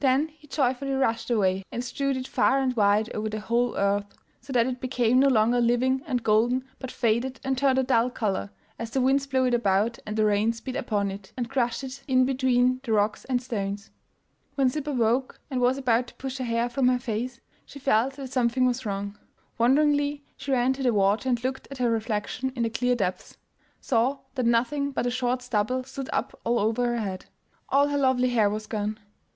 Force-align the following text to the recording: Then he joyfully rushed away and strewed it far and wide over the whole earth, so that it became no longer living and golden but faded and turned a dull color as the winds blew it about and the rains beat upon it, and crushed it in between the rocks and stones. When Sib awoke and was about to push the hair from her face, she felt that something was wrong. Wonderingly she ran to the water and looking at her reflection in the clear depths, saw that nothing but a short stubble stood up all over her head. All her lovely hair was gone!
Then 0.00 0.26
he 0.26 0.48
joyfully 0.48 0.90
rushed 0.90 1.30
away 1.30 1.62
and 1.70 1.84
strewed 1.84 2.16
it 2.16 2.26
far 2.26 2.58
and 2.58 2.74
wide 2.74 3.12
over 3.14 3.28
the 3.28 3.38
whole 3.38 3.76
earth, 3.76 4.06
so 4.40 4.52
that 4.52 4.66
it 4.66 4.80
became 4.80 5.20
no 5.20 5.28
longer 5.28 5.60
living 5.60 6.02
and 6.04 6.20
golden 6.24 6.64
but 6.80 6.90
faded 6.90 7.38
and 7.44 7.56
turned 7.56 7.78
a 7.78 7.84
dull 7.84 8.10
color 8.10 8.50
as 8.76 8.90
the 8.90 9.00
winds 9.00 9.28
blew 9.28 9.44
it 9.44 9.54
about 9.54 9.96
and 10.04 10.16
the 10.16 10.24
rains 10.24 10.60
beat 10.60 10.74
upon 10.74 11.12
it, 11.12 11.32
and 11.36 11.48
crushed 11.48 11.84
it 11.84 12.02
in 12.08 12.24
between 12.24 12.80
the 12.82 12.90
rocks 12.92 13.24
and 13.26 13.40
stones. 13.40 13.92
When 14.56 14.68
Sib 14.68 14.88
awoke 14.88 15.38
and 15.48 15.60
was 15.60 15.78
about 15.78 16.08
to 16.08 16.14
push 16.14 16.38
the 16.38 16.44
hair 16.44 16.68
from 16.68 16.88
her 16.88 16.98
face, 16.98 17.38
she 17.64 17.78
felt 17.78 18.14
that 18.14 18.32
something 18.32 18.66
was 18.66 18.84
wrong. 18.84 19.16
Wonderingly 19.58 20.24
she 20.36 20.50
ran 20.50 20.72
to 20.72 20.82
the 20.82 20.92
water 20.92 21.28
and 21.28 21.44
looking 21.44 21.70
at 21.70 21.78
her 21.78 21.88
reflection 21.88 22.52
in 22.56 22.64
the 22.64 22.70
clear 22.70 22.96
depths, 22.96 23.36
saw 23.80 24.18
that 24.34 24.44
nothing 24.46 24.90
but 24.90 25.06
a 25.06 25.10
short 25.12 25.40
stubble 25.40 25.84
stood 25.84 26.10
up 26.12 26.36
all 26.42 26.58
over 26.58 26.84
her 26.86 26.98
head. 26.98 27.26
All 27.68 27.86
her 27.86 27.98
lovely 27.98 28.30
hair 28.30 28.50
was 28.50 28.66
gone! 28.66 28.98